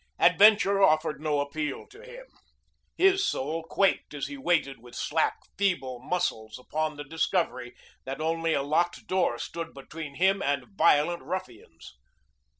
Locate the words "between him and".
9.75-10.69